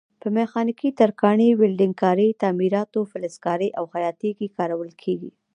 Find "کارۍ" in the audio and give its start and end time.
2.01-2.29